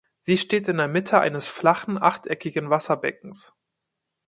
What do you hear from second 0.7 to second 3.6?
der Mitte eines flachen achteckigen Wasserbeckens.